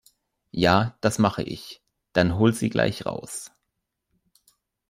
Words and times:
Ja, 0.49 0.97
das 1.01 1.19
mache 1.19 1.43
ich. 1.43 1.83
Dann 2.13 2.35
hol 2.39 2.53
sie 2.55 2.69
gleich 2.71 3.05
raus. 3.05 3.51